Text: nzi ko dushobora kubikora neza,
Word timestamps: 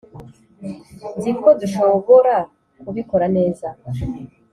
nzi 1.17 1.31
ko 1.41 1.47
dushobora 1.61 2.35
kubikora 2.81 3.25
neza, 3.37 3.67